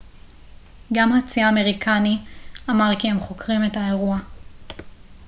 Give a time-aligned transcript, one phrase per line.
[0.93, 2.17] גם הצי האמריקני
[2.69, 4.17] אמר כי הם חוקרים את האירוע